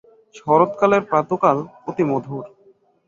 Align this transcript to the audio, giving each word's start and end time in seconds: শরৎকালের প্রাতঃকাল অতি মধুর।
শরৎকালের 0.35 1.01
প্রাতঃকাল 1.09 1.57
অতি 1.87 2.03
মধুর। 2.03 2.45